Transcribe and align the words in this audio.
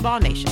Welcome 0.00 0.22
to 0.22 0.22
Pickleball 0.22 0.22
Nation. 0.22 0.50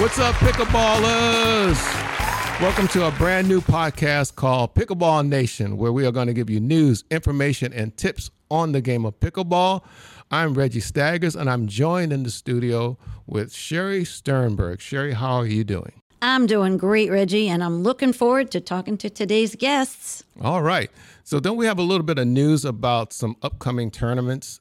What's 0.00 0.18
up, 0.18 0.34
pickleballers? 0.34 2.60
Welcome 2.60 2.88
to 2.88 3.06
a 3.06 3.10
brand 3.12 3.48
new 3.48 3.62
podcast 3.62 4.34
called 4.34 4.74
Pickleball 4.74 5.26
Nation, 5.26 5.78
where 5.78 5.90
we 5.90 6.04
are 6.04 6.12
going 6.12 6.26
to 6.26 6.34
give 6.34 6.50
you 6.50 6.60
news, 6.60 7.04
information, 7.10 7.72
and 7.72 7.96
tips 7.96 8.30
on 8.50 8.72
the 8.72 8.82
game 8.82 9.06
of 9.06 9.18
pickleball. 9.20 9.82
I'm 10.30 10.52
Reggie 10.52 10.80
Staggers, 10.80 11.36
and 11.36 11.48
I'm 11.48 11.68
joined 11.68 12.12
in 12.12 12.22
the 12.22 12.30
studio 12.30 12.98
with 13.26 13.54
Sherry 13.54 14.04
Sternberg. 14.04 14.82
Sherry, 14.82 15.14
how 15.14 15.36
are 15.36 15.46
you 15.46 15.64
doing? 15.64 16.02
I'm 16.20 16.46
doing 16.46 16.76
great, 16.76 17.10
Reggie, 17.10 17.48
and 17.48 17.64
I'm 17.64 17.82
looking 17.82 18.12
forward 18.12 18.50
to 18.50 18.60
talking 18.60 18.98
to 18.98 19.08
today's 19.08 19.54
guests. 19.54 20.22
All 20.42 20.62
right. 20.62 20.90
So, 21.24 21.40
don't 21.40 21.56
we 21.56 21.64
have 21.64 21.78
a 21.78 21.82
little 21.82 22.04
bit 22.04 22.18
of 22.18 22.26
news 22.26 22.66
about 22.66 23.14
some 23.14 23.36
upcoming 23.42 23.90
tournaments? 23.90 24.60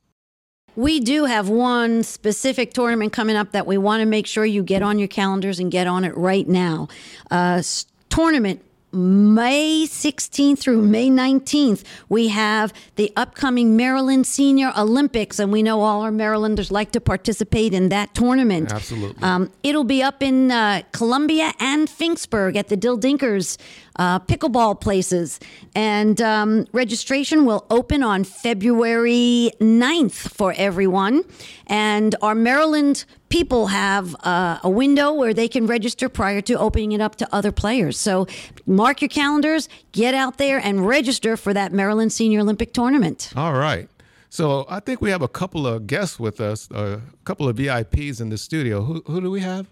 We 0.78 1.00
do 1.00 1.26
have 1.26 1.50
one 1.50 2.04
specific 2.04 2.72
tournament 2.72 3.12
coming 3.12 3.36
up 3.36 3.54
that 3.54 3.66
we 3.66 3.80
want 3.80 4.02
to 4.02 4.06
make 4.06 4.28
sure 4.28 4.46
you 4.46 4.62
get 4.62 4.84
on 4.84 5.00
your 5.00 5.08
calendars 5.08 5.60
and 5.60 5.72
get 5.72 5.88
on 5.88 6.06
it 6.06 6.16
right 6.16 6.48
now. 6.48 6.88
Uh, 7.32 7.64
tournament 8.10 8.64
May 8.98 9.86
16th 9.88 10.60
through 10.60 10.82
May 10.82 11.10
19th, 11.10 11.84
we 12.10 12.30
have 12.30 12.74
the 12.96 13.14
upcoming 13.16 13.78
Maryland 13.78 14.26
Senior 14.26 14.74
Olympics, 14.76 15.40
and 15.40 15.52
we 15.52 15.62
know 15.62 15.82
all 15.82 16.02
our 16.02 16.12
Marylanders 16.12 16.72
like 16.72 16.92
to 16.94 17.00
participate 17.00 17.74
in 17.74 17.90
that 17.90 18.16
tournament. 18.16 18.72
Absolutely. 18.72 19.22
Um, 19.22 19.52
it'll 19.64 19.84
be 19.84 20.02
up 20.02 20.24
in 20.24 20.52
uh, 20.52 20.82
Columbia 20.92 21.54
and 21.60 21.88
Finksburg 21.88 22.56
at 22.56 22.70
the 22.70 22.78
Dill 22.78 22.98
Dinkers 22.98 23.58
uh, 23.98 24.20
pickleball 24.20 24.80
places. 24.80 25.40
And 25.76 26.22
um, 26.22 26.66
registration 26.72 27.46
will 27.46 27.66
open 27.70 28.04
on 28.04 28.24
February 28.24 29.52
9th 29.60 30.34
for 30.34 30.54
everyone. 30.58 31.24
And 31.68 32.16
our 32.22 32.36
Maryland 32.36 33.06
people 33.30 33.68
have 33.68 34.16
uh, 34.24 34.60
a 34.64 34.70
window 34.70 35.14
where 35.14 35.34
they 35.34 35.48
can 35.48 35.68
register 35.68 36.10
prior 36.10 36.42
to 36.42 36.54
opening 36.54 36.92
it 36.92 37.02
up 37.02 37.16
to 37.18 37.28
other 37.34 37.52
players. 37.52 37.98
So 37.98 38.28
mark 38.66 39.02
your 39.02 39.10
calendars, 39.10 39.70
get 39.92 40.14
out 40.14 40.38
there 40.38 40.60
and 40.60 40.86
register 40.86 41.38
for 41.38 41.54
that 41.54 41.72
Maryland 41.74 42.12
Senior 42.14 42.42
Olympic 42.42 42.74
tournament. 42.74 43.34
All 43.36 43.54
right. 43.54 43.90
So 44.30 44.66
I 44.70 44.80
think 44.80 45.02
we 45.02 45.10
have 45.10 45.22
a 45.22 45.28
couple 45.28 45.66
of 45.66 45.88
guests 45.88 46.20
with 46.20 46.42
us, 46.42 46.70
a 46.72 47.02
couple 47.24 47.48
of 47.48 47.56
VIPs 47.56 48.20
in 48.20 48.30
the 48.30 48.38
studio. 48.38 48.84
Who, 48.84 49.02
who 49.08 49.22
do 49.22 49.32
we 49.32 49.40
have? 49.40 49.68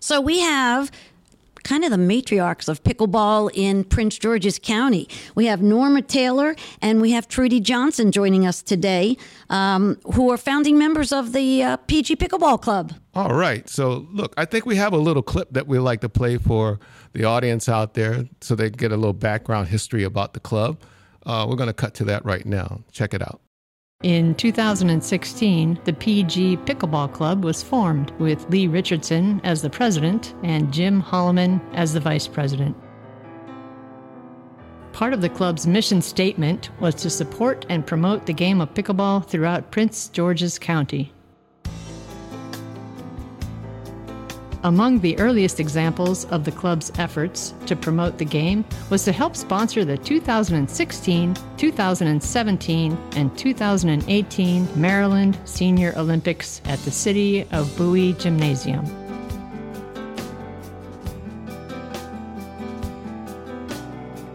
So 0.00 0.20
we 0.20 0.40
have 0.40 0.90
kind 1.66 1.82
of 1.82 1.90
the 1.90 1.96
matriarchs 1.96 2.68
of 2.68 2.84
pickleball 2.84 3.50
in 3.52 3.82
Prince 3.82 4.18
George's 4.18 4.56
County. 4.56 5.08
We 5.34 5.46
have 5.46 5.60
Norma 5.62 6.00
Taylor 6.00 6.54
and 6.80 7.00
we 7.00 7.10
have 7.10 7.26
Trudy 7.26 7.58
Johnson 7.58 8.12
joining 8.12 8.46
us 8.46 8.62
today, 8.62 9.16
um, 9.50 9.98
who 10.14 10.30
are 10.30 10.36
founding 10.36 10.78
members 10.78 11.10
of 11.12 11.32
the 11.32 11.64
uh, 11.64 11.76
PG 11.78 12.16
Pickleball 12.16 12.62
Club. 12.62 12.92
All 13.14 13.34
right. 13.34 13.68
So, 13.68 14.06
look, 14.12 14.32
I 14.36 14.44
think 14.44 14.64
we 14.64 14.76
have 14.76 14.92
a 14.92 14.98
little 14.98 15.24
clip 15.24 15.50
that 15.54 15.66
we 15.66 15.80
like 15.80 16.02
to 16.02 16.08
play 16.08 16.38
for 16.38 16.78
the 17.14 17.24
audience 17.24 17.68
out 17.68 17.94
there 17.94 18.26
so 18.40 18.54
they 18.54 18.70
get 18.70 18.92
a 18.92 18.96
little 18.96 19.12
background 19.12 19.66
history 19.66 20.04
about 20.04 20.34
the 20.34 20.40
club. 20.40 20.80
Uh, 21.24 21.46
we're 21.48 21.56
going 21.56 21.66
to 21.66 21.74
cut 21.74 21.94
to 21.94 22.04
that 22.04 22.24
right 22.24 22.46
now. 22.46 22.84
Check 22.92 23.12
it 23.12 23.22
out. 23.22 23.40
In 24.02 24.34
2016, 24.34 25.80
the 25.84 25.92
PG 25.94 26.58
Pickleball 26.58 27.14
Club 27.14 27.42
was 27.42 27.62
formed 27.62 28.10
with 28.18 28.48
Lee 28.50 28.66
Richardson 28.66 29.40
as 29.42 29.62
the 29.62 29.70
president 29.70 30.34
and 30.42 30.70
Jim 30.70 31.02
Holloman 31.02 31.62
as 31.72 31.94
the 31.94 32.00
vice 32.00 32.28
president. 32.28 32.76
Part 34.92 35.14
of 35.14 35.22
the 35.22 35.30
club's 35.30 35.66
mission 35.66 36.02
statement 36.02 36.68
was 36.78 36.94
to 36.96 37.08
support 37.08 37.64
and 37.70 37.86
promote 37.86 38.26
the 38.26 38.34
game 38.34 38.60
of 38.60 38.74
pickleball 38.74 39.26
throughout 39.26 39.70
Prince 39.70 40.08
George's 40.08 40.58
County. 40.58 41.14
Among 44.66 44.98
the 44.98 45.16
earliest 45.20 45.60
examples 45.60 46.24
of 46.24 46.44
the 46.44 46.50
club's 46.50 46.90
efforts 46.98 47.54
to 47.66 47.76
promote 47.76 48.18
the 48.18 48.24
game 48.24 48.64
was 48.90 49.04
to 49.04 49.12
help 49.12 49.36
sponsor 49.36 49.84
the 49.84 49.96
2016, 49.96 51.36
2017, 51.56 52.98
and 53.14 53.38
2018 53.38 54.68
Maryland 54.74 55.38
Senior 55.44 55.94
Olympics 55.96 56.60
at 56.64 56.80
the 56.80 56.90
City 56.90 57.46
of 57.52 57.78
Bowie 57.78 58.14
Gymnasium. 58.14 58.84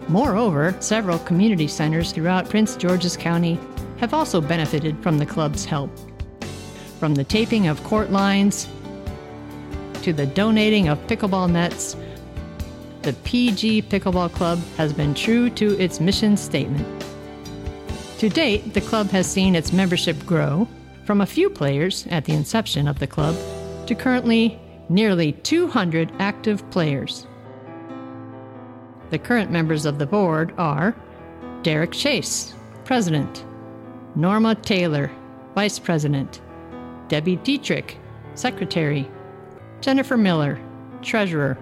Moreover, 0.07 0.77
several 0.79 1.19
community 1.19 1.67
centers 1.67 2.13
throughout 2.13 2.47
Prince 2.47 2.77
George's 2.77 3.17
County 3.17 3.59
have 3.97 4.13
also 4.13 4.39
benefited 4.39 4.97
from 5.03 5.17
the 5.17 5.25
club's 5.25 5.65
help. 5.65 5.91
From 7.01 7.15
the 7.15 7.25
taping 7.25 7.67
of 7.67 7.83
court 7.83 8.11
lines 8.11 8.69
to 10.01 10.13
the 10.13 10.25
donating 10.25 10.87
of 10.87 10.99
pickleball 11.07 11.51
nets, 11.51 11.95
the 13.01 13.13
PG 13.23 13.83
Pickleball 13.83 14.31
Club 14.33 14.59
has 14.77 14.93
been 14.93 15.13
true 15.13 15.49
to 15.51 15.79
its 15.79 15.99
mission 15.99 16.37
statement. 16.37 17.05
To 18.19 18.29
date, 18.29 18.73
the 18.73 18.81
club 18.81 19.09
has 19.09 19.25
seen 19.25 19.55
its 19.55 19.73
membership 19.73 20.23
grow 20.25 20.67
from 21.05 21.21
a 21.21 21.25
few 21.25 21.49
players 21.49 22.05
at 22.11 22.25
the 22.25 22.33
inception 22.33 22.87
of 22.87 22.99
the 22.99 23.07
club 23.07 23.35
to 23.87 23.95
currently 23.95 24.59
nearly 24.89 25.31
200 25.31 26.11
active 26.19 26.69
players. 26.69 27.25
The 29.09 29.17
current 29.17 29.49
members 29.49 29.85
of 29.85 29.97
the 29.97 30.05
board 30.05 30.53
are 30.57 30.95
Derek 31.63 31.91
Chase, 31.91 32.53
President, 32.85 33.45
Norma 34.15 34.55
Taylor, 34.55 35.11
Vice 35.55 35.79
President, 35.79 36.41
Debbie 37.07 37.37
Dietrich, 37.37 37.97
Secretary, 38.35 39.09
Jennifer 39.81 40.15
Miller, 40.15 40.59
Treasurer, 41.01 41.57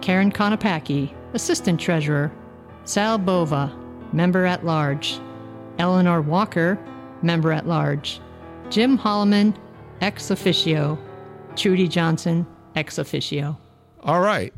Karen 0.00 0.32
Konopacki, 0.32 1.14
Assistant 1.32 1.80
Treasurer, 1.80 2.32
Sal 2.84 3.18
Bova, 3.18 3.72
Member 4.12 4.44
at 4.44 4.66
Large, 4.66 5.20
Eleanor 5.78 6.20
Walker, 6.20 6.76
Member 7.22 7.52
at 7.52 7.66
Large, 7.66 8.20
Jim 8.68 8.98
Holloman, 8.98 9.56
ex 10.00 10.30
officio, 10.30 10.98
Trudy 11.54 11.86
Johnson, 11.86 12.46
ex 12.74 12.98
officio. 12.98 13.56
All 14.00 14.20
right. 14.20 14.52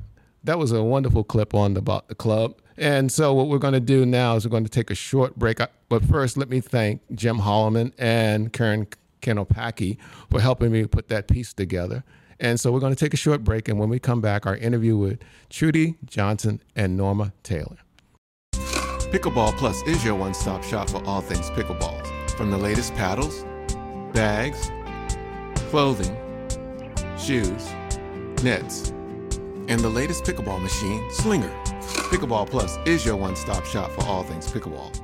That 0.44 0.58
was 0.58 0.72
a 0.72 0.82
wonderful 0.82 1.24
clip 1.24 1.54
on 1.54 1.76
about 1.76 2.08
the 2.08 2.14
club. 2.14 2.58
And 2.76 3.12
so 3.12 3.32
what 3.34 3.48
we're 3.48 3.58
going 3.58 3.74
to 3.74 3.80
do 3.80 4.04
now 4.04 4.36
is 4.36 4.44
we're 4.44 4.50
going 4.50 4.64
to 4.64 4.70
take 4.70 4.90
a 4.90 4.94
short 4.94 5.36
break. 5.36 5.58
But 5.88 6.04
first, 6.04 6.36
let 6.36 6.48
me 6.48 6.60
thank 6.60 7.02
Jim 7.14 7.38
Holloman 7.38 7.92
and 7.98 8.52
Karen 8.52 8.86
Konopacki 9.22 9.98
for 10.30 10.40
helping 10.40 10.72
me 10.72 10.86
put 10.86 11.08
that 11.08 11.28
piece 11.28 11.52
together. 11.52 12.04
And 12.40 12.58
so 12.58 12.72
we're 12.72 12.80
going 12.80 12.94
to 12.94 12.98
take 12.98 13.14
a 13.14 13.18
short 13.18 13.44
break. 13.44 13.68
And 13.68 13.78
when 13.78 13.88
we 13.88 13.98
come 13.98 14.20
back, 14.20 14.46
our 14.46 14.56
interview 14.56 14.96
with 14.96 15.20
Trudy 15.50 15.96
Johnson 16.04 16.60
and 16.74 16.96
Norma 16.96 17.32
Taylor. 17.42 17.78
Pickleball 18.52 19.56
Plus 19.56 19.80
is 19.82 20.04
your 20.04 20.16
one 20.16 20.34
stop 20.34 20.64
shop 20.64 20.90
for 20.90 21.04
all 21.04 21.20
things 21.20 21.48
pickleballs. 21.50 22.04
From 22.32 22.50
the 22.50 22.58
latest 22.58 22.94
paddles, 22.94 23.44
bags, 24.12 24.72
clothing, 25.70 26.16
shoes, 27.16 27.68
nets, 28.42 28.90
and 29.68 29.80
the 29.80 29.88
latest 29.88 30.24
pickleball 30.24 30.60
machine, 30.60 31.08
Slinger. 31.12 31.50
Pickleball 32.10 32.50
Plus 32.50 32.76
is 32.86 33.06
your 33.06 33.16
one 33.16 33.36
stop 33.36 33.64
shop 33.64 33.90
for 33.92 34.04
all 34.04 34.24
things 34.24 34.50
pickleball. 34.50 35.00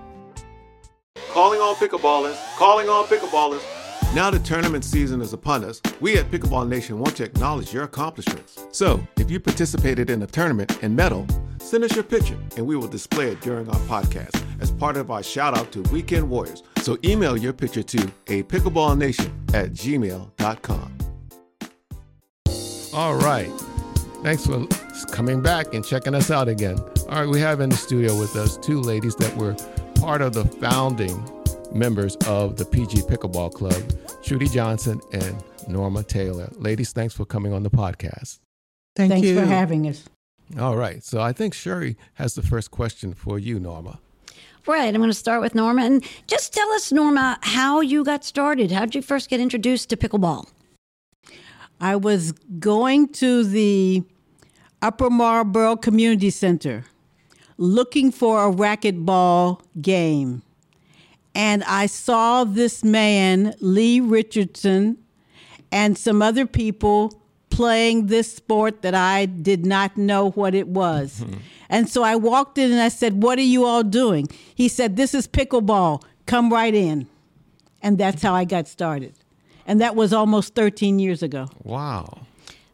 Calling 1.33 1.61
all 1.61 1.77
pickleballers, 1.77 2.37
calling 2.57 2.89
all 2.89 3.05
pickleballers. 3.05 3.80
Now 4.12 4.28
the 4.28 4.41
tournament 4.41 4.84
season 4.84 5.21
is 5.21 5.32
upon 5.32 5.65
us, 5.65 5.80
we 6.01 6.18
at 6.18 6.28
Pickleball 6.33 6.66
Nation 6.68 6.98
want 6.98 7.16
to 7.18 7.24
acknowledge 7.24 7.72
your 7.72 7.84
accomplishments. 7.84 8.59
So, 8.72 9.07
if 9.18 9.30
you 9.30 9.39
participated 9.39 10.10
in 10.10 10.22
a 10.22 10.27
tournament 10.27 10.83
and 10.83 10.97
medal, 10.97 11.28
send 11.60 11.84
us 11.84 11.95
your 11.95 12.03
picture 12.03 12.36
and 12.57 12.66
we 12.66 12.74
will 12.74 12.89
display 12.89 13.28
it 13.28 13.41
during 13.41 13.68
our 13.68 13.80
podcast 13.83 14.42
as 14.60 14.72
part 14.72 14.97
of 14.97 15.12
our 15.12 15.22
shout 15.22 15.57
out 15.57 15.71
to 15.72 15.83
Weekend 15.92 16.28
Warriors. 16.28 16.65
So 16.78 16.98
email 17.04 17.36
your 17.36 17.53
picture 17.53 17.84
to 17.84 18.10
a 18.27 18.42
pickleballnation 18.42 19.54
at 19.54 19.72
gmail.com. 19.74 20.98
All 22.92 23.15
right. 23.15 23.53
Thanks 24.24 24.45
for 24.45 24.66
coming 25.13 25.41
back 25.41 25.72
and 25.72 25.84
checking 25.84 26.16
us 26.16 26.33
out 26.33 26.48
again. 26.48 26.80
All 27.09 27.21
right, 27.21 27.28
we 27.28 27.39
have 27.39 27.60
in 27.60 27.71
the 27.71 27.77
studio 27.77 28.18
with 28.18 28.34
us 28.34 28.56
two 28.56 28.80
ladies 28.80 29.15
that 29.16 29.36
were 29.36 29.54
part 30.01 30.21
of 30.21 30.33
the 30.33 30.45
founding 30.45 31.24
members 31.72 32.17
of 32.27 32.57
the 32.57 32.65
PG 32.65 33.03
Pickleball 33.03 33.53
Club, 33.53 33.83
Trudy 34.22 34.49
Johnson 34.49 35.01
and 35.13 35.43
Norma 35.69 36.03
Taylor. 36.03 36.49
Ladies, 36.57 36.93
thanks 36.93 37.15
for 37.15 37.25
coming 37.25 37.53
on 37.53 37.63
the 37.63 37.71
podcast. 37.71 38.39
Thank 38.97 39.13
Thanks 39.13 39.28
you. 39.28 39.39
for 39.39 39.47
having 39.47 39.87
us. 39.87 40.05
All 40.59 40.77
right. 40.77 41.03
So 41.05 41.21
I 41.21 41.33
think 41.33 41.55
Sherry 41.55 41.97
has 42.15 42.34
the 42.34 42.43
first 42.43 42.71
question 42.71 43.15
for 43.15 43.39
you, 43.39 43.61
Norma. 43.61 44.01
Right. 44.67 44.89
I'm 44.89 45.01
going 45.01 45.09
to 45.11 45.15
start 45.15 45.41
with 45.41 45.55
Norma. 45.55 45.83
And 45.83 46.05
just 46.27 46.53
tell 46.53 46.69
us, 46.72 46.93
Norma, 46.93 47.39
how 47.43 47.81
you 47.81 48.05
got 48.05 48.25
started. 48.25 48.71
How 48.73 48.81
did 48.84 48.95
you 48.95 49.03
first 49.03 49.31
get 49.31 49.41
introduced 49.41 49.89
to 49.91 49.97
pickleball? 49.97 50.49
I 51.81 51.97
was 51.97 52.33
going 52.59 53.09
to 53.15 53.45
the 53.45 54.03
Upper 54.83 55.09
Marlboro 55.09 55.77
Community 55.77 56.31
Center 56.31 56.84
looking 57.57 58.11
for 58.11 58.47
a 58.47 58.53
racquetball 58.53 59.61
game. 59.81 60.43
And 61.34 61.62
I 61.65 61.86
saw 61.86 62.44
this 62.44 62.82
man, 62.82 63.54
Lee 63.60 64.00
Richardson, 64.00 64.98
and 65.71 65.97
some 65.97 66.22
other 66.22 66.47
people 66.47 67.21
playing 67.50 68.06
this 68.06 68.34
sport 68.34 68.82
that 68.82 68.94
I 68.94 69.27
did 69.27 69.66
not 69.66 69.97
know 69.97 70.30
what 70.30 70.54
it 70.54 70.68
was. 70.68 71.21
Hmm. 71.21 71.34
And 71.68 71.88
so 71.88 72.03
I 72.03 72.16
walked 72.16 72.59
in 72.59 72.72
and 72.72 72.80
I 72.80 72.88
said, 72.88 73.22
What 73.22 73.38
are 73.38 73.42
you 73.42 73.65
all 73.65 73.82
doing? 73.84 74.28
He 74.54 74.68
said, 74.68 74.97
This 74.97 75.15
is 75.15 75.28
pickleball. 75.28 76.03
Come 76.27 76.53
right 76.53 76.74
in. 76.74 77.06
And 77.82 77.97
that's 77.97 78.22
how 78.22 78.34
I 78.34 78.44
got 78.44 78.66
started. 78.66 79.15
And 79.66 79.80
that 79.80 79.94
was 79.94 80.12
almost 80.12 80.54
13 80.54 80.98
years 80.98 81.22
ago. 81.22 81.48
Wow. 81.62 82.22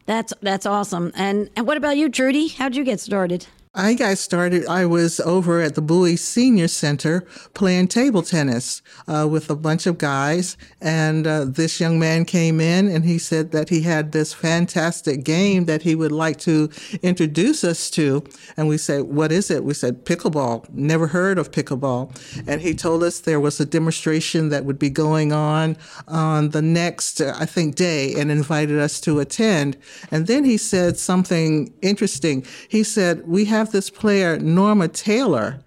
That's 0.07 0.33
that's 0.41 0.65
awesome. 0.65 1.11
And 1.15 1.49
and 1.55 1.67
what 1.67 1.77
about 1.77 1.97
you, 1.97 2.09
Trudy? 2.09 2.47
How'd 2.47 2.75
you 2.75 2.83
get 2.83 2.99
started? 2.99 3.45
I 3.77 3.93
got 3.93 4.17
started. 4.17 4.65
I 4.65 4.87
was 4.87 5.19
over 5.19 5.61
at 5.61 5.75
the 5.75 5.83
Bowie 5.83 6.15
Senior 6.15 6.67
Center 6.67 7.21
playing 7.53 7.89
table 7.89 8.23
tennis 8.23 8.81
uh, 9.07 9.27
with 9.29 9.51
a 9.51 9.55
bunch 9.55 9.85
of 9.85 9.99
guys. 9.99 10.57
And 10.81 11.27
uh, 11.27 11.45
this 11.45 11.79
young 11.79 11.99
man 11.99 12.25
came 12.25 12.59
in 12.59 12.87
and 12.87 13.05
he 13.05 13.19
said 13.19 13.51
that 13.51 13.69
he 13.69 13.83
had 13.83 14.13
this 14.13 14.33
fantastic 14.33 15.23
game 15.23 15.65
that 15.65 15.83
he 15.83 15.93
would 15.93 16.11
like 16.11 16.37
to 16.39 16.71
introduce 17.03 17.63
us 17.63 17.91
to. 17.91 18.23
And 18.57 18.67
we 18.67 18.79
said, 18.79 19.03
What 19.03 19.31
is 19.31 19.51
it? 19.51 19.63
We 19.63 19.75
said, 19.75 20.05
Pickleball. 20.05 20.67
Never 20.71 21.05
heard 21.05 21.37
of 21.37 21.51
pickleball. 21.51 22.17
And 22.47 22.61
he 22.61 22.73
told 22.73 23.03
us 23.03 23.19
there 23.19 23.39
was 23.39 23.59
a 23.59 23.65
demonstration 23.65 24.49
that 24.49 24.65
would 24.65 24.79
be 24.79 24.89
going 24.89 25.31
on 25.31 25.77
on 26.07 26.49
the 26.49 26.63
next, 26.63 27.21
uh, 27.21 27.35
I 27.37 27.45
think, 27.45 27.75
day 27.75 28.15
and 28.17 28.31
invited 28.31 28.79
us 28.79 28.99
to 29.01 29.19
attend. 29.19 29.77
And 30.09 30.25
then 30.25 30.45
he 30.45 30.57
said 30.57 30.97
something 30.97 31.71
interesting. 31.83 32.43
He 32.69 32.81
said, 32.81 33.27
We 33.27 33.45
have 33.45 33.66
this 33.71 33.89
player, 33.89 34.37
Norma 34.39 34.87
Taylor. 34.87 35.59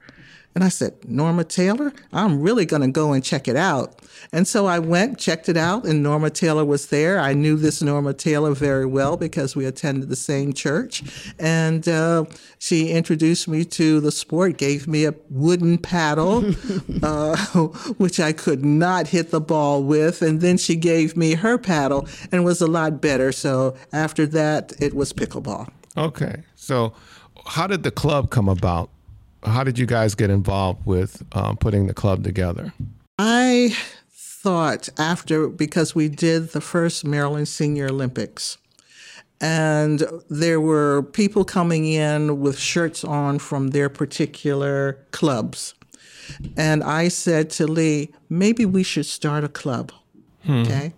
And 0.55 0.65
I 0.65 0.69
said, 0.69 1.09
Norma 1.09 1.45
Taylor? 1.45 1.93
I'm 2.13 2.41
really 2.41 2.67
going 2.67 2.83
to 2.83 2.89
go 2.89 3.13
and 3.13 3.23
check 3.23 3.47
it 3.47 3.55
out. 3.55 4.01
And 4.33 4.47
so 4.47 4.67
I 4.67 4.81
went, 4.81 5.19
checked 5.19 5.49
it 5.49 5.57
out, 5.57 5.85
and 5.85 6.03
Norma 6.03 6.31
Taylor 6.31 6.65
was 6.65 6.89
there. 6.89 7.21
I 7.21 7.35
knew 7.35 7.57
this 7.57 7.81
Norma 7.81 8.15
Taylor 8.15 8.53
very 8.53 8.85
well 8.85 9.17
because 9.17 9.55
we 9.55 9.65
attended 9.65 10.09
the 10.09 10.17
same 10.17 10.53
church. 10.53 11.03
And 11.39 11.89
uh, 11.89 12.25
she 12.59 12.91
introduced 12.91 13.47
me 13.49 13.65
to 13.67 14.01
the 14.01 14.11
sport, 14.11 14.57
gave 14.57 14.89
me 14.89 15.05
a 15.05 15.15
wooden 15.31 15.79
paddle, 15.79 16.45
uh, 17.03 17.37
which 17.99 18.19
I 18.19 18.33
could 18.33 18.65
not 18.65 19.09
hit 19.09 19.31
the 19.31 19.41
ball 19.41 19.83
with. 19.83 20.21
And 20.21 20.41
then 20.41 20.59
she 20.59 20.75
gave 20.75 21.17
me 21.17 21.35
her 21.35 21.59
paddle 21.59 22.09
and 22.33 22.45
was 22.45 22.61
a 22.61 22.67
lot 22.67 23.01
better. 23.01 23.31
So 23.31 23.77
after 23.93 24.27
that, 24.27 24.73
it 24.81 24.95
was 24.95 25.13
pickleball. 25.13 25.69
Okay. 25.97 26.43
So, 26.55 26.93
how 27.47 27.67
did 27.67 27.83
the 27.83 27.91
club 27.91 28.31
come 28.31 28.49
about? 28.49 28.91
How 29.45 29.65
did 29.65 29.79
you 29.79 29.87
guys 29.87 30.15
get 30.15 30.31
involved 30.31 30.85
with 30.85 31.23
um, 31.33 31.57
putting 31.57 31.87
the 31.87 31.95
club 31.95 32.25
together? 32.25 32.73
I 33.19 33.77
thought 34.11 34.89
after, 34.99 35.49
because 35.49 35.95
we 35.95 36.09
did 36.09 36.51
the 36.51 36.61
first 36.61 37.05
Maryland 37.05 37.49
Senior 37.49 37.89
Olympics, 37.89 38.59
and 39.41 40.03
there 40.29 40.61
were 40.61 41.03
people 41.03 41.45
coming 41.45 41.87
in 41.87 42.41
with 42.41 42.59
shirts 42.59 43.05
on 43.05 43.39
from 43.39 43.69
their 43.69 43.89
particular 43.89 44.99
clubs. 45.13 45.75
And 46.57 46.85
I 46.85 47.09
said 47.09 47.51
to 47.51 47.67
Lee, 47.67 48.11
maybe 48.29 48.67
we 48.67 48.83
should 48.83 49.07
start 49.07 49.43
a 49.45 49.49
club. 49.49 49.93
Okay. 50.49 50.93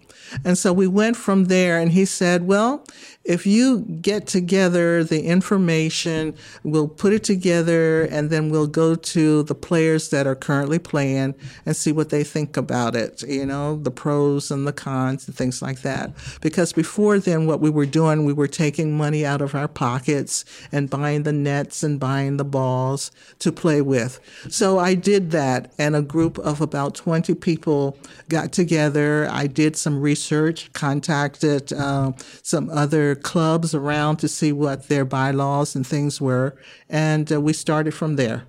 And 0.44 0.56
so 0.56 0.72
we 0.72 0.86
went 0.86 1.16
from 1.16 1.44
there, 1.44 1.78
and 1.78 1.92
he 1.92 2.04
said, 2.04 2.46
Well, 2.46 2.86
if 3.24 3.46
you 3.46 3.80
get 3.80 4.26
together 4.26 5.04
the 5.04 5.22
information, 5.22 6.34
we'll 6.64 6.88
put 6.88 7.12
it 7.12 7.22
together, 7.22 8.02
and 8.02 8.30
then 8.30 8.50
we'll 8.50 8.66
go 8.66 8.96
to 8.96 9.44
the 9.44 9.54
players 9.54 10.10
that 10.10 10.26
are 10.26 10.34
currently 10.34 10.78
playing 10.78 11.34
and 11.64 11.76
see 11.76 11.92
what 11.92 12.10
they 12.10 12.24
think 12.24 12.56
about 12.56 12.96
it, 12.96 13.22
you 13.22 13.46
know, 13.46 13.76
the 13.76 13.90
pros 13.90 14.50
and 14.50 14.66
the 14.66 14.72
cons 14.72 15.26
and 15.28 15.36
things 15.36 15.62
like 15.62 15.82
that. 15.82 16.10
Because 16.40 16.72
before 16.72 17.19
then, 17.20 17.46
what 17.46 17.60
we 17.60 17.70
were 17.70 17.86
doing, 17.86 18.24
we 18.24 18.32
were 18.32 18.48
taking 18.48 18.96
money 18.96 19.25
out 19.25 19.40
of 19.40 19.54
our 19.54 19.68
pockets 19.68 20.44
and 20.72 20.90
buying 20.90 21.22
the 21.22 21.32
nets 21.32 21.82
and 21.84 22.00
buying 22.00 22.38
the 22.38 22.44
balls 22.44 23.12
to 23.38 23.52
play 23.52 23.80
with. 23.80 24.18
So 24.48 24.78
I 24.78 24.94
did 24.94 25.30
that, 25.30 25.72
and 25.78 25.94
a 25.94 26.02
group 26.02 26.38
of 26.40 26.60
about 26.60 26.96
20 26.96 27.34
people 27.36 27.96
got 28.28 28.52
together. 28.52 29.28
I 29.30 29.46
did 29.46 29.76
some 29.76 30.00
research, 30.00 30.72
contacted 30.72 31.72
uh, 31.72 32.12
some 32.42 32.68
other 32.70 33.12
clubs 33.14 33.75
around 33.75 34.17
to 34.19 34.29
see 34.29 34.53
what 34.53 34.88
their 34.88 35.05
bylaws 35.05 35.75
and 35.75 35.87
things 35.87 36.20
were, 36.20 36.56
and 36.88 37.32
uh, 37.32 37.41
we 37.41 37.53
started 37.53 37.93
from 37.93 38.17
there. 38.17 38.44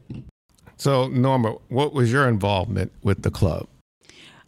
So, 0.77 1.07
Norma, 1.07 1.55
what 1.69 1.93
was 1.93 2.11
your 2.11 2.27
involvement 2.27 2.91
with 3.03 3.21
the 3.23 3.31
club? 3.31 3.67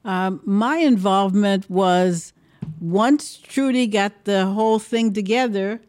Um, 0.03 0.41
my 0.45 0.77
involvement 0.77 1.69
was 1.69 2.33
once 2.79 3.37
Trudy 3.37 3.87
got 3.87 4.25
the 4.25 4.45
whole 4.45 4.79
thing 4.79 5.13
together, 5.13 5.81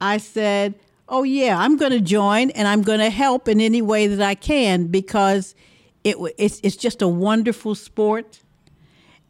I 0.00 0.18
said, 0.18 0.74
Oh, 1.08 1.22
yeah, 1.22 1.58
I'm 1.58 1.76
going 1.76 1.92
to 1.92 2.00
join 2.00 2.50
and 2.50 2.66
I'm 2.66 2.80
going 2.80 2.98
to 2.98 3.10
help 3.10 3.46
in 3.46 3.60
any 3.60 3.82
way 3.82 4.06
that 4.06 4.26
I 4.26 4.34
can 4.34 4.86
because 4.86 5.54
it, 6.02 6.12
w- 6.12 6.34
it's, 6.38 6.60
it's 6.62 6.76
just 6.76 7.02
a 7.02 7.08
wonderful 7.08 7.74
sport. 7.74 8.40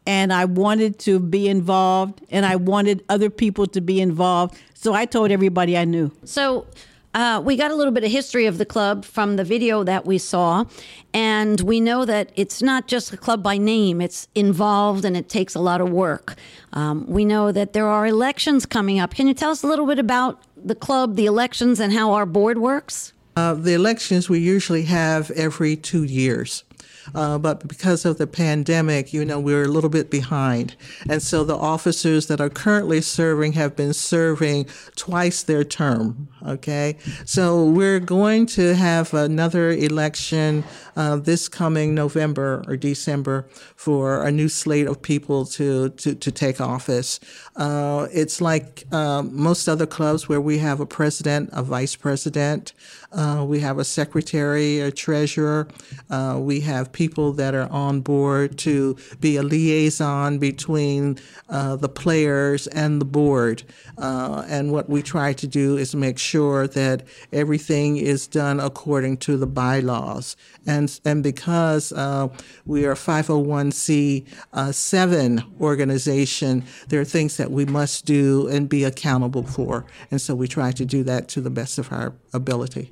And 0.05 0.31
I 0.31 0.45
wanted 0.45 0.99
to 0.99 1.19
be 1.19 1.47
involved 1.47 2.21
and 2.29 2.45
I 2.45 2.55
wanted 2.57 3.03
other 3.09 3.29
people 3.29 3.65
to 3.67 3.81
be 3.81 3.99
involved. 3.99 4.55
So 4.73 4.93
I 4.93 5.05
told 5.05 5.31
everybody 5.31 5.77
I 5.77 5.85
knew. 5.85 6.11
So 6.25 6.67
uh, 7.15 7.39
we 7.39 7.55
got 7.55 7.71
a 7.71 7.75
little 7.75 7.93
bit 7.93 8.03
of 8.03 8.11
history 8.11 8.45
of 8.45 8.57
the 8.57 8.65
club 8.65 9.05
from 9.05 9.37
the 9.37 9.45
video 9.45 9.85
that 9.85 10.05
we 10.05 10.17
saw, 10.17 10.65
and 11.13 11.61
we 11.61 11.79
know 11.79 12.03
that 12.03 12.29
it's 12.35 12.61
not 12.61 12.87
just 12.87 13.13
a 13.13 13.17
club 13.17 13.41
by 13.41 13.57
name. 13.57 14.01
It's 14.01 14.27
involved 14.35 15.05
and 15.05 15.15
it 15.15 15.29
takes 15.29 15.55
a 15.55 15.61
lot 15.61 15.79
of 15.79 15.89
work. 15.89 16.35
Um, 16.73 17.05
we 17.07 17.23
know 17.23 17.53
that 17.53 17.71
there 17.71 17.87
are 17.87 18.05
elections 18.05 18.65
coming 18.65 18.99
up. 18.99 19.13
Can 19.13 19.29
you 19.29 19.33
tell 19.33 19.51
us 19.51 19.63
a 19.63 19.67
little 19.67 19.85
bit 19.85 19.97
about 19.97 20.41
the 20.57 20.75
club, 20.75 21.15
the 21.15 21.25
elections, 21.25 21.79
and 21.79 21.93
how 21.93 22.11
our 22.11 22.25
board 22.25 22.57
works? 22.57 23.13
Uh, 23.37 23.53
the 23.53 23.73
elections 23.73 24.29
we 24.29 24.39
usually 24.39 24.83
have 24.83 25.31
every 25.31 25.77
two 25.77 26.03
years. 26.03 26.64
Uh, 27.13 27.37
but 27.37 27.67
because 27.67 28.05
of 28.05 28.17
the 28.17 28.27
pandemic, 28.27 29.13
you 29.13 29.23
know, 29.23 29.39
we're 29.39 29.63
a 29.63 29.67
little 29.67 29.89
bit 29.89 30.09
behind. 30.09 30.75
And 31.09 31.21
so 31.21 31.43
the 31.43 31.55
officers 31.55 32.27
that 32.27 32.41
are 32.41 32.49
currently 32.49 33.01
serving 33.01 33.53
have 33.53 33.75
been 33.75 33.93
serving 33.93 34.67
twice 34.95 35.43
their 35.43 35.63
term. 35.63 36.27
Okay. 36.45 36.97
So 37.25 37.65
we're 37.65 37.99
going 37.99 38.45
to 38.47 38.75
have 38.75 39.13
another 39.13 39.71
election 39.71 40.63
uh, 40.95 41.17
this 41.17 41.49
coming 41.49 41.93
November 41.93 42.63
or 42.67 42.77
December 42.77 43.47
for 43.75 44.23
a 44.23 44.31
new 44.31 44.47
slate 44.47 44.87
of 44.87 45.01
people 45.01 45.45
to, 45.45 45.89
to, 45.89 46.15
to 46.15 46.31
take 46.31 46.61
office. 46.61 47.19
Uh, 47.55 48.07
it's 48.11 48.41
like 48.41 48.85
um, 48.93 49.35
most 49.35 49.67
other 49.67 49.85
clubs 49.85 50.29
where 50.29 50.41
we 50.41 50.57
have 50.59 50.79
a 50.79 50.85
president, 50.85 51.49
a 51.51 51.63
vice 51.63 51.95
president, 51.95 52.73
uh, 53.11 53.45
we 53.47 53.59
have 53.59 53.77
a 53.77 53.83
secretary, 53.83 54.79
a 54.79 54.91
treasurer, 54.91 55.67
uh, 56.09 56.37
we 56.39 56.59
have 56.61 56.91
people 56.91 57.31
that 57.33 57.53
are 57.53 57.69
on 57.71 58.01
board 58.01 58.57
to 58.59 58.97
be 59.19 59.37
a 59.37 59.43
liaison 59.43 60.37
between 60.37 61.17
uh, 61.49 61.75
the 61.75 61.89
players 61.89 62.67
and 62.67 62.99
the 62.99 63.05
board. 63.05 63.63
Uh, 63.97 64.45
and 64.47 64.71
what 64.71 64.89
we 64.89 65.01
try 65.01 65.33
to 65.33 65.47
do 65.47 65.77
is 65.77 65.95
make 65.95 66.17
sure 66.17 66.67
that 66.67 67.03
everything 67.31 67.97
is 67.97 68.27
done 68.27 68.59
according 68.59 69.17
to 69.17 69.37
the 69.37 69.47
bylaws. 69.47 70.35
And, 70.65 70.99
and 71.05 71.23
because 71.23 71.91
uh, 71.93 72.27
we 72.65 72.85
are 72.85 72.91
a 72.91 72.95
501c 72.95 74.25
uh, 74.53 74.71
7 74.71 75.43
organization, 75.61 76.63
there 76.89 76.99
are 76.99 77.05
things 77.05 77.37
that 77.37 77.51
we 77.51 77.65
must 77.65 78.05
do 78.05 78.47
and 78.47 78.67
be 78.67 78.83
accountable 78.83 79.43
for. 79.43 79.85
And 80.11 80.19
so 80.19 80.35
we 80.35 80.47
try 80.47 80.71
to 80.71 80.85
do 80.85 81.03
that 81.03 81.27
to 81.29 81.41
the 81.41 81.49
best 81.49 81.77
of 81.77 81.91
our 81.91 82.13
ability. 82.33 82.91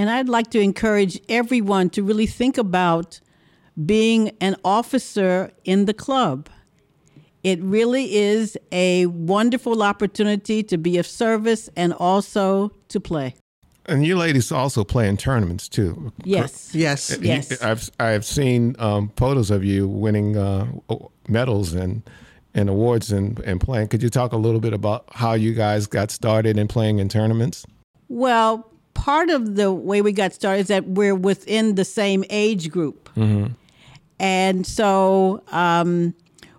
And 0.00 0.08
I'd 0.08 0.30
like 0.30 0.48
to 0.52 0.60
encourage 0.60 1.20
everyone 1.28 1.90
to 1.90 2.02
really 2.02 2.24
think 2.24 2.56
about 2.56 3.20
being 3.84 4.30
an 4.40 4.56
officer 4.64 5.50
in 5.64 5.84
the 5.84 5.92
club. 5.92 6.48
It 7.42 7.62
really 7.62 8.14
is 8.14 8.56
a 8.72 9.04
wonderful 9.04 9.82
opportunity 9.82 10.62
to 10.62 10.78
be 10.78 10.96
of 10.96 11.06
service 11.06 11.68
and 11.76 11.92
also 11.92 12.72
to 12.88 12.98
play. 12.98 13.34
And 13.84 14.06
you 14.06 14.16
ladies 14.16 14.50
also 14.50 14.84
play 14.84 15.06
in 15.06 15.18
tournaments 15.18 15.68
too. 15.68 16.10
Yes. 16.24 16.74
Yes. 16.74 17.18
Yes. 17.20 17.60
I've 17.60 17.90
I've 18.00 18.24
seen 18.24 18.76
um, 18.78 19.12
photos 19.18 19.50
of 19.50 19.64
you 19.64 19.86
winning 19.86 20.34
uh, 20.34 20.66
medals 21.28 21.74
and 21.74 22.08
and 22.54 22.70
awards 22.70 23.12
and, 23.12 23.38
and 23.40 23.60
playing. 23.60 23.88
Could 23.88 24.02
you 24.02 24.08
talk 24.08 24.32
a 24.32 24.38
little 24.38 24.60
bit 24.60 24.72
about 24.72 25.04
how 25.12 25.34
you 25.34 25.52
guys 25.52 25.86
got 25.86 26.10
started 26.10 26.56
in 26.56 26.68
playing 26.68 27.00
in 27.00 27.10
tournaments? 27.10 27.66
Well, 28.08 28.69
part 29.00 29.30
of 29.30 29.56
the 29.56 29.72
way 29.72 30.02
we 30.02 30.12
got 30.12 30.34
started 30.34 30.60
is 30.60 30.66
that 30.68 30.84
we're 30.86 31.14
within 31.14 31.74
the 31.74 31.86
same 31.86 32.22
age 32.28 32.70
group. 32.70 33.08
And 34.18 34.66
so 34.66 35.42
um, 35.50 36.14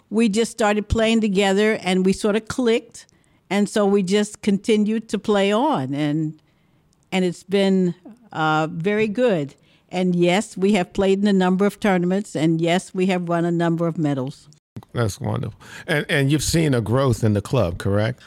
we 0.10 0.28
just 0.28 0.52
started 0.52 0.90
playing 0.90 1.22
together 1.22 1.78
and 1.84 2.04
we 2.04 2.14
sort 2.14 2.36
of 2.36 2.48
clicked. 2.48 3.06
And 3.52 3.70
so 3.70 3.86
we 3.86 4.02
just 4.02 4.42
continued 4.42 5.08
to 5.10 5.20
play 5.20 5.54
on. 5.54 5.94
And, 5.94 6.42
and 7.12 7.24
it's 7.24 7.44
been 7.44 7.94
uh, 8.32 8.68
very 8.72 9.08
good. 9.08 9.54
And 9.90 10.16
yes, 10.16 10.58
we 10.58 10.74
have 10.74 10.94
played 10.94 11.20
in 11.20 11.28
a 11.28 11.34
number 11.34 11.68
of 11.68 11.80
tournaments. 11.80 12.36
And 12.36 12.60
yes, 12.60 12.92
we 12.92 13.06
have 13.08 13.28
won 13.28 13.46
a 13.46 13.52
number 13.52 13.86
of 13.86 14.00
medals. 14.00 14.48
that's 14.94 15.20
wonderful. 15.20 15.60
And 15.86 16.06
and 16.10 16.32
you've 16.32 16.44
seen 16.44 16.74
a 16.74 16.82
growth 16.82 17.24
in 17.24 17.34
the 17.34 17.42
club, 17.42 17.78
correct? 17.78 18.24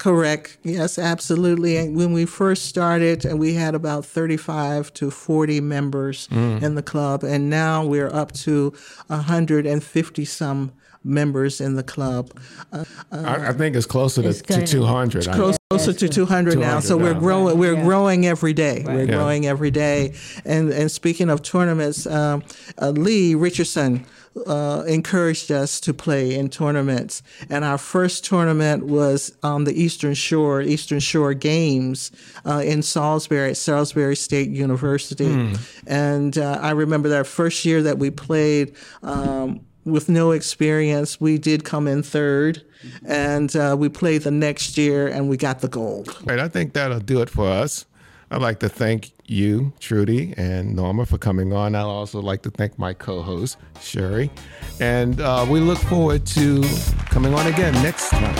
Correct. 0.00 0.56
Yes, 0.62 0.98
absolutely. 0.98 1.76
And 1.76 1.94
when 1.94 2.14
we 2.14 2.24
first 2.24 2.64
started, 2.64 3.26
and 3.26 3.38
we 3.38 3.52
had 3.52 3.74
about 3.74 4.06
35 4.06 4.94
to 4.94 5.10
40 5.10 5.60
members 5.60 6.26
Mm. 6.32 6.62
in 6.62 6.74
the 6.74 6.82
club, 6.82 7.22
and 7.22 7.50
now 7.50 7.84
we're 7.84 8.08
up 8.12 8.32
to 8.46 8.72
150 9.08 10.24
some 10.24 10.72
members 11.04 11.60
in 11.60 11.76
the 11.76 11.82
club. 11.82 12.30
Uh, 12.72 12.84
I, 13.10 13.48
I 13.48 13.52
think 13.52 13.74
it's 13.76 13.86
closer 13.86 14.22
to, 14.22 14.28
It's 14.28 14.42
to 14.42 14.58
good. 14.58 14.66
200. 14.66 15.28
I- 15.28 15.34
close, 15.34 15.58
closer 15.70 15.92
to 15.92 16.08
200 16.08 16.58
now. 16.58 16.80
So 16.80 16.96
we're 16.96 17.14
growing. 17.14 17.58
We're 17.58 17.82
growing 17.82 18.26
every 18.26 18.52
day. 18.52 18.82
We're 18.86 19.04
Yeah. 19.04 19.14
growing 19.16 19.46
every 19.46 19.70
day. 19.70 20.14
And 20.44 20.70
and 20.70 20.90
speaking 20.90 21.30
of 21.30 21.42
tournaments, 21.42 22.06
um, 22.06 22.42
uh, 22.80 22.90
Lee 22.90 23.34
Richardson. 23.34 24.04
Uh, 24.46 24.84
encouraged 24.86 25.50
us 25.50 25.80
to 25.80 25.92
play 25.92 26.36
in 26.36 26.48
tournaments, 26.48 27.20
and 27.50 27.64
our 27.64 27.76
first 27.76 28.24
tournament 28.24 28.86
was 28.86 29.36
on 29.42 29.64
the 29.64 29.72
Eastern 29.72 30.14
Shore, 30.14 30.62
Eastern 30.62 31.00
Shore 31.00 31.34
Games 31.34 32.12
uh, 32.46 32.62
in 32.64 32.80
Salisbury 32.82 33.50
at 33.50 33.56
Salisbury 33.56 34.14
State 34.14 34.48
University. 34.50 35.50
And 35.84 36.38
uh, 36.38 36.60
I 36.62 36.70
remember 36.70 37.08
that 37.08 37.26
first 37.26 37.64
year 37.64 37.82
that 37.82 37.98
we 37.98 38.10
played. 38.10 38.76
Um, 39.02 39.62
with 39.84 40.08
no 40.08 40.30
experience, 40.32 41.20
we 41.20 41.38
did 41.38 41.64
come 41.64 41.88
in 41.88 42.02
third, 42.02 42.62
and 43.06 43.54
uh, 43.56 43.76
we 43.78 43.88
played 43.88 44.22
the 44.22 44.30
next 44.30 44.76
year, 44.78 45.08
and 45.08 45.28
we 45.28 45.36
got 45.36 45.60
the 45.60 45.68
gold. 45.68 46.16
Right, 46.24 46.38
I 46.38 46.48
think 46.48 46.72
that'll 46.72 47.00
do 47.00 47.20
it 47.22 47.30
for 47.30 47.48
us. 47.48 47.86
I'd 48.32 48.42
like 48.42 48.60
to 48.60 48.68
thank 48.68 49.10
you, 49.26 49.72
Trudy, 49.80 50.34
and 50.36 50.76
Norma 50.76 51.04
for 51.04 51.18
coming 51.18 51.52
on. 51.52 51.74
I'd 51.74 51.82
also 51.82 52.20
like 52.20 52.42
to 52.42 52.50
thank 52.50 52.78
my 52.78 52.92
co-host, 52.92 53.56
Sherry. 53.80 54.30
And 54.78 55.20
uh, 55.20 55.46
we 55.48 55.58
look 55.58 55.78
forward 55.78 56.26
to 56.26 56.62
coming 57.06 57.34
on 57.34 57.48
again 57.48 57.72
next 57.82 58.10
time. 58.10 58.34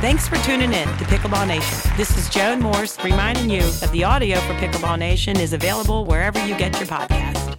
Thanks 0.00 0.28
for 0.28 0.36
tuning 0.36 0.72
in 0.72 0.88
to 0.88 1.04
Pickleball 1.04 1.46
Nation. 1.46 1.90
This 1.96 2.16
is 2.16 2.30
Joan 2.30 2.60
Morse 2.60 2.96
reminding 3.04 3.50
you 3.50 3.62
that 3.62 3.90
the 3.92 4.04
audio 4.04 4.38
for 4.40 4.54
Pickleball 4.54 4.98
Nation 4.98 5.38
is 5.38 5.52
available 5.52 6.06
wherever 6.06 6.44
you 6.46 6.56
get 6.56 6.78
your 6.78 6.88
podcast. 6.88 7.57